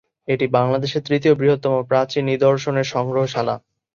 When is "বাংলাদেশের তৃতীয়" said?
0.57-1.33